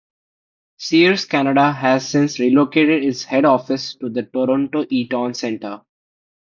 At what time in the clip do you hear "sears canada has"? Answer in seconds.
0.77-2.09